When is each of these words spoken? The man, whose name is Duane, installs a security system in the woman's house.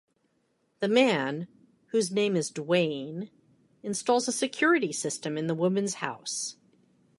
The 0.79 0.87
man, 0.87 1.47
whose 1.89 2.09
name 2.09 2.35
is 2.35 2.49
Duane, 2.49 3.29
installs 3.83 4.27
a 4.27 4.31
security 4.31 4.91
system 4.91 5.37
in 5.37 5.45
the 5.45 5.53
woman's 5.53 5.93
house. 6.01 6.55